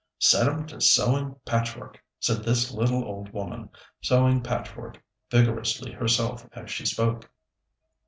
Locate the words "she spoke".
6.71-7.29